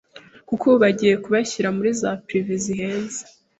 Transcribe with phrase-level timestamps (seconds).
[0.47, 3.21] Kuko ubu bagiye kubashyira muri za prive zihenze